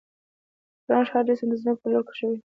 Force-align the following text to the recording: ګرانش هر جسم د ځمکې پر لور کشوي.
ګرانش 0.85 1.07
هر 1.13 1.23
جسم 1.27 1.47
د 1.49 1.53
ځمکې 1.63 1.79
پر 1.81 1.89
لور 1.91 2.03
کشوي. 2.09 2.37